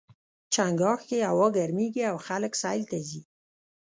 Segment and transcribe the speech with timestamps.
[0.53, 3.21] چنګاښ کې هوا ګرميږي او خلک سیل ته ځي.